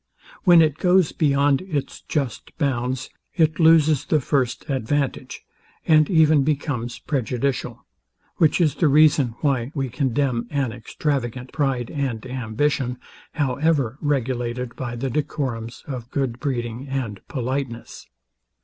When 0.45 0.63
it 0.63 0.79
goes 0.79 1.11
beyond 1.11 1.61
its 1.61 2.01
just 2.01 2.57
bounds, 2.57 3.11
it 3.35 3.59
loses 3.59 4.03
the 4.05 4.19
first 4.19 4.67
advantage, 4.67 5.43
and 5.85 6.09
even 6.09 6.43
becomes 6.43 6.97
prejudicial; 6.97 7.85
which 8.37 8.59
is 8.59 8.73
the 8.73 8.87
reason 8.87 9.35
why 9.41 9.71
we 9.75 9.89
condemn 9.89 10.47
an 10.49 10.71
extravagant 10.71 11.51
pride 11.53 11.91
and 11.91 12.25
ambition, 12.25 12.97
however 13.33 13.99
regulated 14.01 14.75
by 14.75 14.95
the 14.95 15.11
decorums 15.11 15.83
of 15.85 16.09
good 16.09 16.39
breeding 16.39 16.87
and 16.87 17.21
politeness. 17.27 18.07